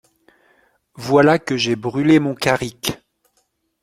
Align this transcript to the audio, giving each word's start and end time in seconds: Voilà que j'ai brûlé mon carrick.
Voilà 0.95 1.37
que 1.37 1.57
j'ai 1.57 1.75
brûlé 1.75 2.17
mon 2.19 2.33
carrick. 2.33 2.93